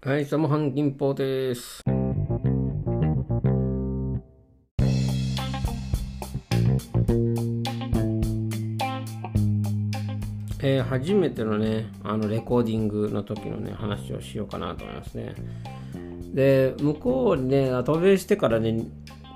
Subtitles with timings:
[0.00, 1.82] はい、サムハン銀報です。
[10.60, 15.34] えー初めてのね、あのレコーディングの時のね、話をしようかなと思いますね。
[16.32, 18.84] で、向こうにね、渡米してからね、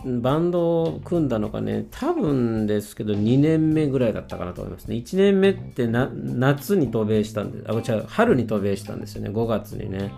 [0.04, 4.94] バンドを組んだのがね、多分ですけど2年目ぐらいだったかなと思いますね。
[4.94, 10.12] 1年目って夏に渡米したんで、あ、違う、春に渡米したんですよね、5月にね。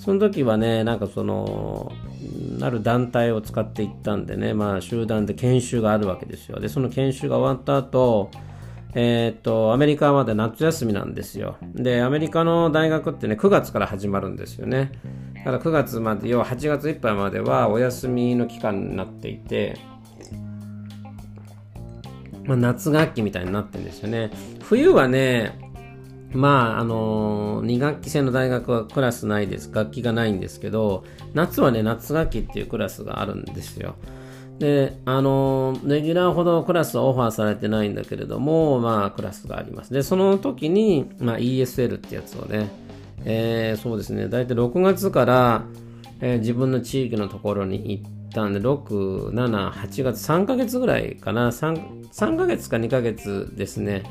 [0.00, 1.92] その時はね、なんかその、
[2.62, 6.58] ある団体を使って行ったんでね、まあ集団で研修があるわけですよ。
[6.58, 8.30] で、その研修が終わった後、
[8.94, 11.58] えーっと、アメリカはまだ夏休みなんですよ。
[11.74, 14.90] で、アメリカの大学ってね、9月から始まるんですよね。
[15.34, 19.76] だから9月まで、要は8月いっぱいまではお休みの期間になっていて、
[22.44, 24.30] まあ、夏学期みたいになってるんですよね。
[24.62, 25.69] 冬はね、
[26.32, 29.70] まあ、あの2学期制の大学はクラスないです。
[29.72, 33.96] 楽器がないんですけど、夏はね、夏学期っていうクラスがあるんですよ。
[34.60, 39.92] で、あのレギュラーほどクラスはオファーされてないんだけれども、まあ、クラスがあります。
[39.92, 42.70] で、その時に、まあ、ESL ってやつをね、
[43.24, 45.64] えーそうですね、大体6月から、
[46.20, 54.04] えー自分の地域のところに行ったんで、6、7、8月、3ヶ月ぐらいかな、3, 3ヶ月か2ヶ月ですね、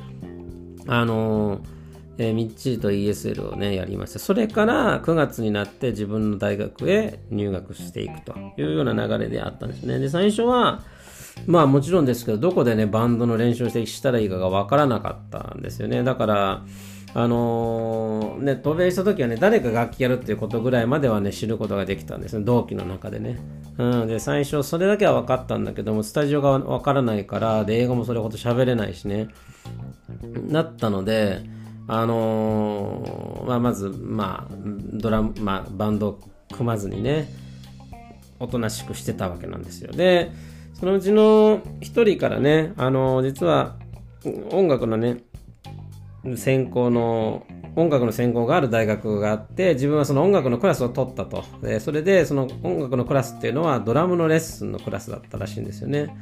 [0.87, 1.78] あのー
[2.21, 4.19] えーみっちりと ESL をね、やりました。
[4.19, 9.99] それから9月になって自分の大学へ入学していくというような流れであったんですね。
[9.99, 10.83] で、最初は、
[11.47, 16.03] まあもちろんですけど、どこでね、バンドの練習をしてしたらいいかがわからなかったんですよね。
[16.03, 16.65] だから、
[17.13, 23.39] あのーね、渡米した時はね、誰か楽器やるっていうことぐらいまではね、知ることができたんですね、同期の中でね。
[23.77, 29.29] うん、で、最初、それだけは分かったんだけども、スタジオが分からないから、で、英語もそれほど喋れないしね。
[30.49, 31.41] なったので、
[31.91, 34.55] あのーまあ、まず、まあ、
[34.93, 36.19] ドラム、まあ、バンドを
[36.51, 37.27] 組まずにね、
[38.39, 39.91] おとなしくしてたわけなんですよ。
[39.91, 40.31] で、
[40.79, 43.75] そのうちの一人からね、あのー実は
[44.51, 45.23] 音楽のね、
[46.35, 51.43] 専攻の、音楽の専攻がある大学があって、自分はその音楽のクラスを取ったと。
[51.63, 56.15] でそれで、その音楽のクラスっていうのはドラムのレッスンのクラスだったらしいんですよね。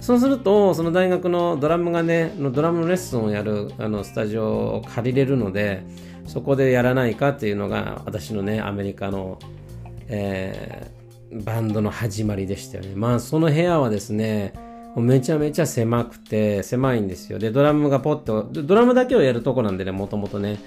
[0.00, 5.82] そうすると、その大学のドラムがね、ドラムのレッスンをやるあのスタジオを借りれるので、
[6.26, 9.38] そこでやらないかっていうのが、私のね、アメリカの、
[10.08, 10.98] えー
[11.32, 12.92] バンドの始まりでしたよね。
[12.94, 14.54] まあ、その部屋はですね、
[14.96, 17.38] めちゃめちゃ狭くて、狭いんですよ。
[17.38, 20.58] で、ドラムがポッと、ドラムだけをやるとこなんでね、もともとね。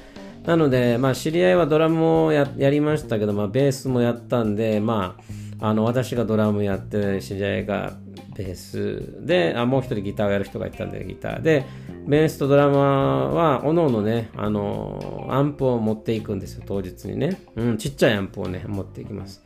[0.45, 5.23] なので、まあ、知り合いはドラムをやりましたけど、まあ、ベースもやったんで、まあ、
[5.61, 7.93] あの、私がドラムやって、知り合いが
[8.35, 11.65] ベースで、あもう一人ギターをやる人がいたんで、ギターで、
[12.07, 17.39] ベースとドラマは、おのおのね、あの、アンプを持っていくんですよ、当日にね。
[17.55, 19.43] うん、ちっちゃいアンプをね、持っていきます。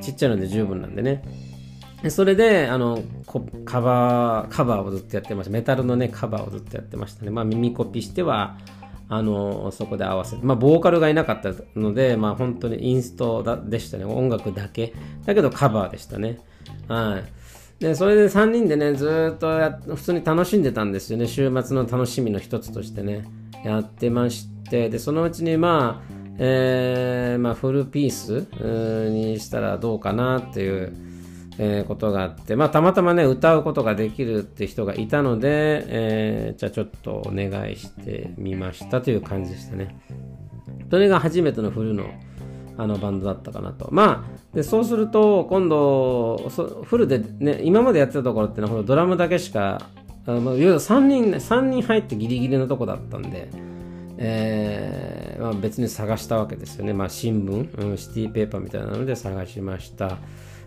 [0.00, 1.22] ちっちゃいので十分なんでね。
[2.10, 3.02] それで、あの、
[3.64, 5.52] カバー、カバーをずっとやってました。
[5.52, 7.30] メタルのね、カバーをずっとやってましたね。
[7.30, 8.58] まあ、耳コピしては、
[9.08, 14.04] あの、そこで合わせて、まあ、ボーカルがいなかったので、まあ、本当にインストでしたね。
[14.04, 14.94] 音楽だけ。
[15.26, 16.40] だけどカバーでしたね。
[16.88, 17.82] はい。
[17.82, 21.26] で、それで3人でね、ずっとや普通に楽しんでたんですよね。
[21.26, 23.24] 週末の楽しみの一つとしてね、
[23.64, 30.96] やってまして、で、そのうちにまあ、えーまあ、フルピースーにしたらどうかなっていう、
[31.58, 39.96] えーことがあって、まあ、たまたまね、歌うことができるって人がいたので、えーじゃあちょっとお願いしてみましたという感じでしたね。
[40.90, 42.06] それが初めてのフルの
[42.76, 43.88] あのバンドだったかなと。
[43.92, 46.50] まあ、でそうすると、今度、
[46.82, 49.90] フルでね、今までやってたところってのは、ドラムだけしか、
[50.26, 53.48] あまあ、いわゆる3人、3人入ってギリギリのとこだったんで、
[54.16, 56.92] えーまあ、別に探したわけですよね。
[56.92, 60.18] まあ、新聞、うん、シティペーパーみたいなので探しました。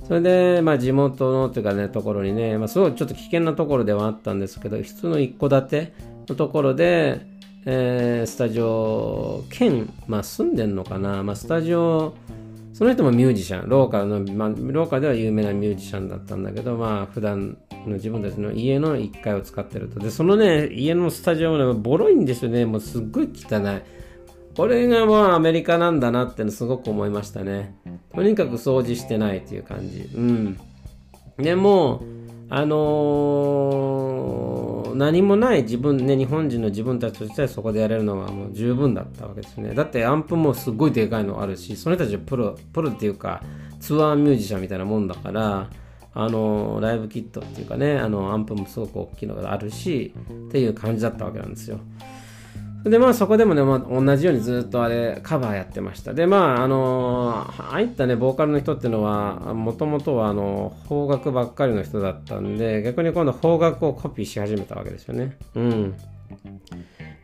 [0.06, 5.94] それで、まあ、地元のというかね、ところにね、まあ、すごいちょっと危険なところではあったんですけど、普通の一戸建て
[6.28, 7.22] のところで、
[7.66, 12.16] えースタジオ兼、まあ、住んでんのかな、まあ、スタジオ、
[12.74, 19.99] その人もミュージシャン、ローカルの、まあ、ローカルでは有名なミュージシャンだったんだけど、まあ、普段の自分たちの家の1階を使ってると。
[19.99, 22.66] で、そのね、家のスタジオもね、ボロいんですよね。
[22.66, 23.97] もうすっごい汚い。
[24.55, 27.76] これがまあアメリカなんだなってすごく思いましたね。
[28.17, 30.09] とにかく掃除してないっていう感じ。
[30.16, 30.58] うん。
[31.37, 32.02] でも、
[32.49, 39.75] あのー何もない自分ね、日本人の自分たちとしてはそこでやれるのはもう十分だったわけですね。
[39.75, 43.43] だってアンプもすごいでかいのあるし、その人たちはプロ、プロっていうか
[43.79, 45.70] ツアーミュージシャンみたいなもんだから、
[46.16, 50.11] あのーライブキットっていうかね、あのアンプもすごく大きいのがあるし、
[50.47, 51.78] っていう感じだったわけなんですよ。
[52.84, 56.14] でまあそこでもね、まあ、同じようにずっとあれカバーやってました。
[56.14, 65.38] でまああのー、ああいったねボーカルの人っていうのはもともとはあの邦楽ばっかりの人だったんで逆に今度邦楽をコピーし始めたわけですよね。
[65.56, 65.96] うん。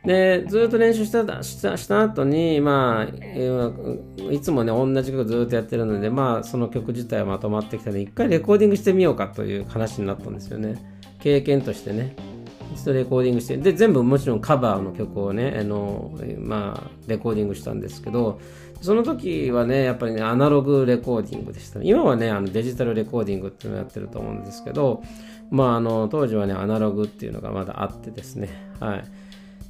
[0.05, 10.75] でずっと練習したしたした後にまあいつもね同じ曲ずっとやってるのでまあその曲自体はまとまってきたので一回レコーディングしてみようかという話になったんですよね。
[11.21, 12.32] 経験としてね。
[12.73, 18.39] 一度レコーディングしてで全部もちろんカバーの曲をねあの、まあ、レコーディングしたんですけど
[18.81, 21.81] その時はねやっぱりねアナログレコーディングでした。
[21.81, 25.01] 今はねあのデジタルレコーディングっていうのをやってると思うんですけど
[25.49, 28.49] まああの当時はねアナログっていうのがまだあってですね。
[28.79, 29.03] はい。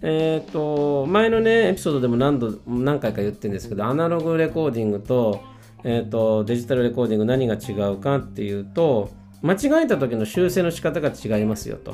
[0.01, 5.41] え、ー、と前のねエピソードでも何度何回か言ってるんですけどアナログレコーディングと,、
[5.83, 9.11] えーとデジタルレコーディング何が違うかっていうと
[9.41, 11.94] 間違えた時の修正の仕方が違いますよと。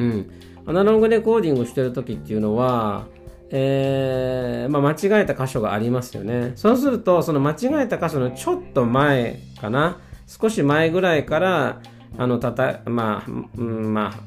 [0.00, 0.30] うん。
[0.66, 3.06] アナログレコーディングをしてる時っていうのは、
[3.50, 6.52] えー、まあ、間違えた箇所がありますよね。
[6.54, 11.80] そうすると、その間違えた箇所のちょっと前かな、少し前ぐらいから、
[12.16, 14.20] あの、たた、まあ、うん、まあ、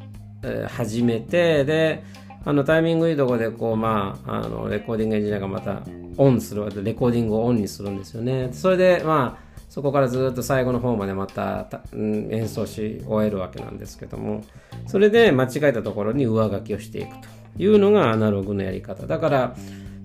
[0.44, 2.04] えー、始めて、で、
[2.46, 5.84] あの、タイミングいいとこで、こう、まあ、あの、レコーディングエンジニアがまた
[6.18, 8.50] オンする、レコーディングをオンにするんですよね。
[8.52, 9.43] それで、まあ、
[9.74, 14.44] そこからずっと最後の方までまた演奏し終えるわけなんですけども
[14.86, 17.28] それで間違えたところに上書きをしていくと
[17.58, 19.56] いうのがアナログのやり方だから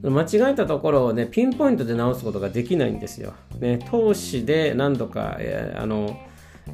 [0.03, 3.35] 間違えたところをねピンポイントで直すことができないんですよ。
[3.61, 6.19] ね、投資で何度か、えー、あの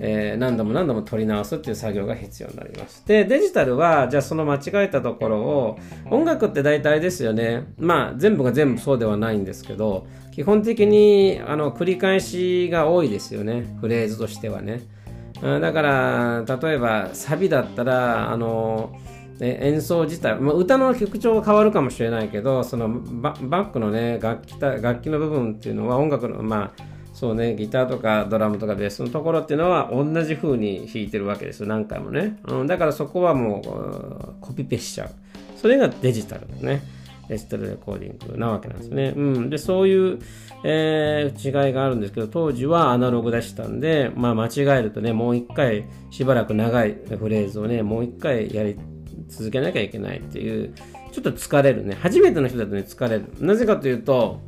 [0.01, 3.07] えー、何度も何度も取り直すっていう作業が必要になります。
[3.07, 5.79] で、デジタルは、じゃあその間違えたところを、
[6.11, 7.73] 音楽って大体ですよね。
[7.79, 14.83] まあ、全部が全部そうではないんですけど、基本的にあの繰り返しが多いですよねフレーズとしてはね
[15.41, 18.99] だから例えばサビだったらあの
[19.41, 26.94] 演奏自体、まあ、歌の曲調は変わるかもしれないけどそのバックのね楽器楽器の部分っていうのは音楽のまあ
[27.25, 31.67] そうねギターとかドラムとかベースのところっていうのは同じ風に弾いてるわけですよ。
[31.67, 35.11] 何回もね、うん、だからそこはもうコピペしちゃう。
[35.57, 36.83] それがデジタルだね。
[37.31, 39.15] デジタルレコーディングなわけなんですね。
[39.17, 40.19] うん、でそういう、
[40.65, 48.79] えー、違いがあるんですけど当時はアナログでしたんで、まあ、間違えるとねもう一回しばらく長いフレーズをねもう一回やり
[49.29, 50.75] 続けなきゃいけないっていう
[51.11, 51.97] ちょっと疲れるね。
[51.99, 53.25] 初めての人だとね疲れる。
[53.41, 54.43] なぜかというと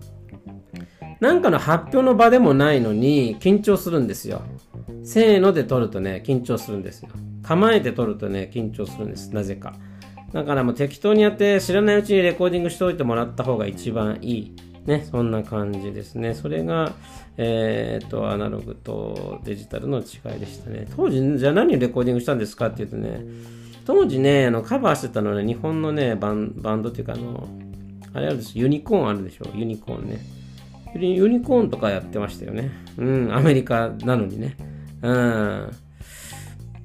[1.20, 4.42] なんかの発表の場でもないのに緊張するんですよ
[5.02, 7.08] せーので撮るとね緊張するんですよ
[7.42, 9.74] 構えて撮るとね緊張するんですなぜか
[10.32, 14.56] だからもう適当にやって知らないうちにレコーディングしておいてもらった方が一番いい。
[14.86, 16.34] ね、そんな感じですね。
[16.34, 16.92] それが、
[17.36, 20.86] えー、っと、アナログとデジタルの違いでしたね。
[20.94, 23.20] 当時、じゃあ何をレコーディングしたんですかっていうとね、
[23.84, 27.48] 当時ね、あのカバーしてたのは、ね、日本のねバン、バンドっていうか、あの、
[28.12, 30.20] あれあるでしょ、ユニコーンあるでしょ、ユニコーンね。
[30.98, 32.70] ユニコーンとかやってましたよね。
[32.96, 34.56] うん、アメリカなのにね。
[35.02, 35.70] うん。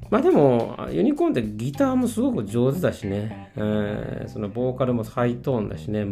[0.10, 6.06] まあでも、ユニコーンってギターもすごく上手だしね、えー、そのボーカルもハイトーンだしね、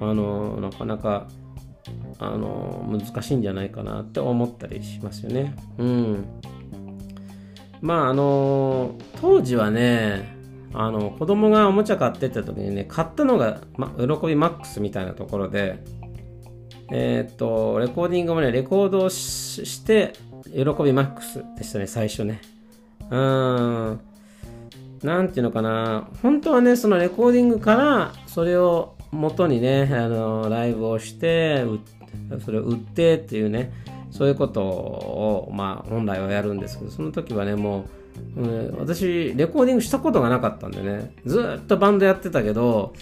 [0.00, 1.28] あの、なかなか、
[2.18, 5.54] あの、難しいんじゃないかなって思ったりしますよね。
[5.78, 6.24] うん。
[7.80, 10.36] まああの、当時はね、
[10.74, 15.82] あの、子供がおもちゃ買ってった時にね、買ったのが、ま、喜びマックスみたいなところで、
[16.90, 20.12] えー、っと、レコーディングもね、レコードをして、
[20.52, 22.40] 喜びマックスでしたね、最初ね。
[23.10, 24.00] うーん、
[25.02, 31.64] なんていうのかな、本当はね、そのレコーディングから、それを元にね、あの、ライブをして、
[32.44, 33.72] それを売ってっていうね、
[34.10, 37.84] そういうことを、まあ、本来はやるんですけど、その時はね、も
[38.36, 42.94] う、うん、私、レコーディングしたことがなかったんでね、ずっとバンドやってたけど、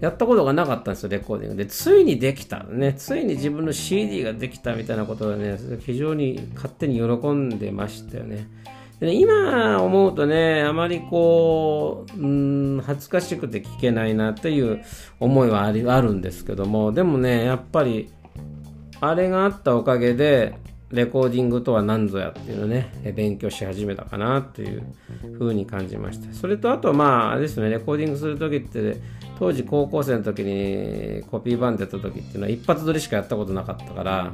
[0.00, 1.66] やったことがなかったんですよ、レコーディングで。
[1.66, 2.64] ついにできた。
[2.64, 8.46] ね、ついに自分の CD ができたみたいなことでね、非常に勝手に喜んでましたよね。
[9.00, 12.26] で今思うとね、あまりこう、う
[12.78, 14.82] ん、恥ずかしくて聞けないなっていう
[15.20, 18.10] 思いはありあるんですけども、でもね、やっぱり、
[19.00, 20.58] あれがあったおかげで、
[20.90, 24.82] レコーディングとは何ぞやっていうのね、勉強し始めたかなっていう
[25.36, 26.32] ふうに感じました。
[26.32, 28.96] それとあと、まあ、あれですね、レコーディングするときって、
[29.38, 34.32] 当時高校生の時にコピーバンドやった時っていうのは一発撮りしかやったことなかったから、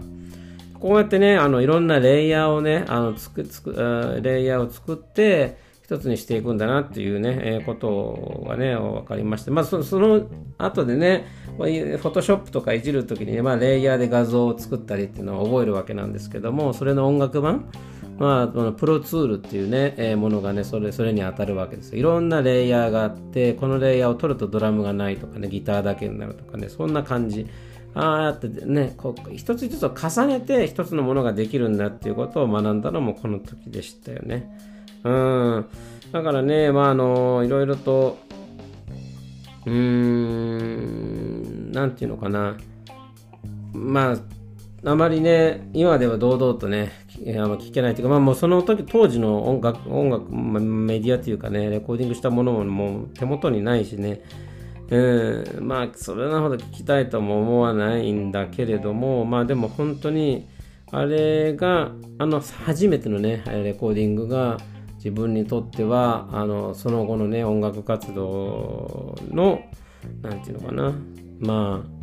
[0.81, 17.71] こうやってね、あの、いろんなレイヤーをね、あの、つく、つく、レイヤーを作って、一つにしていくんだなっていうね、えー、ことがね、分かりまして、まあそ、その後でね、フォトショップとかいじるときにね、まあ、レイヤーで画像を作ったりっていうのを覚えるわけなんですけども、それの音楽版
[18.19, 27.47] まあ、このプロツールっていうね、えー、ものがね、それ、それに当たるわけですいろんなレイヤーがあって、このレイヤーを取るとドラムがないとかね、ギターだけになるとかね、そんな感じ。
[27.95, 34.51] ああやってね、こう一つ一つを重ねて一つのものができるんだっていうことを学んだのもこの時でしたよね。
[35.05, 35.67] うん。
[36.13, 38.19] だからね、まあ、あの、いろいろと、
[39.67, 42.57] うーん、なんていうのかな。
[43.73, 54.23] まあ、あまりね、今では堂々とね、聞けないというか、まあもうその時、当時の音楽、音楽、メディアというかね、レコーディングしたものももう手元にないしね、
[54.91, 60.49] うん、まあ、それなほど聞きたいとも思わないんだけれども、まあでも本当に、
[60.91, 64.59] あれが、あの、初めてのね、レコーディングが、
[65.05, 69.61] 自分にとっては、あの、その後のね、音楽活動の、
[70.23, 70.95] なんていうのかな、
[71.41, 71.95] まあ、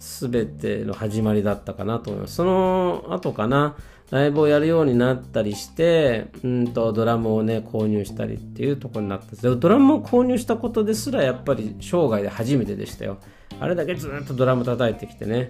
[0.00, 2.36] 全ての始まりだったかなと思います。
[2.36, 3.76] その後かな、
[4.14, 13.18] ライブをやるようになったりして、うんとドラムをね、購入したりっていうとこになったんですドラムを購入したことですらやっぱり生涯で初めてでしたよ。
[13.58, 15.48] あれだけずっとドラム叩いてきてね、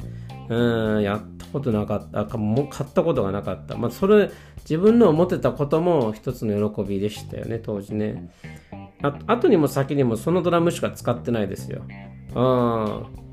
[0.49, 3.77] うん、やったことなかった、かも買ったことがなかった。
[3.77, 4.31] まあ、それ、
[4.61, 8.31] 自分の思ってたことも一つの喜びでしたよね、当時ね。
[9.03, 11.83] あ後にも先にもそのドラムしか使ってないですよ。
[12.35, 13.25] うん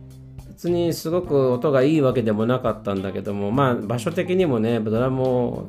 [0.61, 5.67] 別にすごく音がいいわけでもなかったんだけども、まあ場所的にもね、ドラムを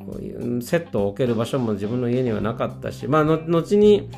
[0.61, 4.11] セットを置ける場所も自分の家にはなかったし、まあ後に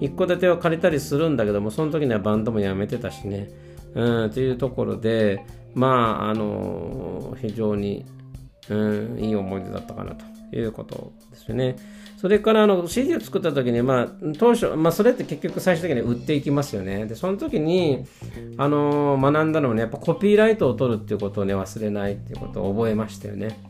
[0.00, 3.48] 一戸建てを借りたりするんだけども、その時にはバンドもやめてたしね、
[3.94, 8.04] うん、というところで、まあ、あの、非常に、
[8.68, 10.26] うん、いい思い出だったかなと。
[10.52, 11.76] いうことですよね。
[12.16, 17.06] それからあの CD を作った時に、まあ、当初、まあ、それって結局最終的に売っていきますよね。
[17.06, 18.06] で、その時に、
[18.56, 23.60] あのー、学んだのはね、やっぱコピーライトを取るっていうことをね、忘れないっていうことを覚えましたよね。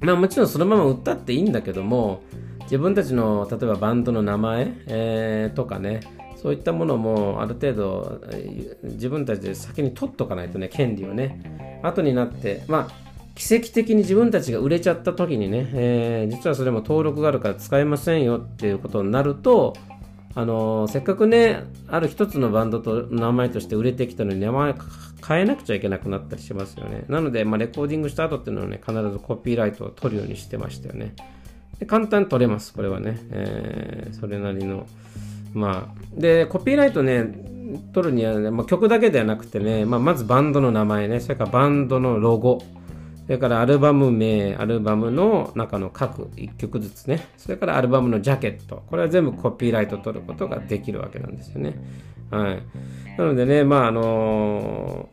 [0.00, 2.22] まあもちろんそのまま売ったっていいんだけども、
[2.62, 6.00] 自分たちの例えばバンドの名前、えー、とかね、
[6.36, 8.20] そういったものもある程度
[8.82, 13.05] 自分たちで先に取っとかないとね、権利をね、後になって、まあ
[13.36, 19.74] 奇跡的に自分たちが売れちゃった時にね、えー、実はそれも登録があるから使えませんよっていうことになると、
[20.34, 24.74] あのー、せっかくね、ある一つのバンドと名前として売れてきたのに名前
[25.26, 27.04] 変えなくちゃいけなくなったりしますよね。
[27.08, 31.14] なので、まあ、レコーディングした後っていうのはね、必ずコピーライトを取るようにしてましたよね。
[31.78, 33.18] で簡単に取れます、これはね。
[33.32, 34.86] えー、それなりの。
[35.52, 37.26] まあ、で、コピーライトね、
[37.92, 42.62] 取るにはね、まあ、曲だけではなくてね、まあ、まずバンドの名前ね、それからバンドのロゴ、
[43.26, 51.74] それからアルバム名、アルバムの中の各1曲ずつね、それからアルバムのジャケット、これは全部コピーライト取ることができるわけなんですよね。
[52.30, 52.62] はい。
[53.18, 55.08] なのでね、まああの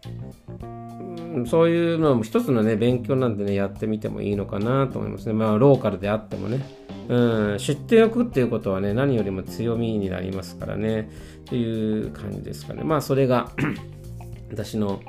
[0.60, 5.34] ー、そういうのも一つのね、勉強なんでね、やってみてもいいのかなと思いますね。
[5.34, 6.64] まあローカルであってもね。
[7.10, 11.10] うん、知っておくっていうことはね、何よりも強みになりますからね、
[11.46, 12.84] という感じですかね。
[12.84, 13.52] まあそれが
[14.52, 15.02] 私の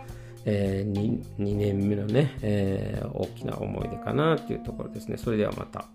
[0.47, 5.17] えー、2, 2年目のね、えー、大きな思い出かなというところですね。
[5.17, 5.87] それではまた。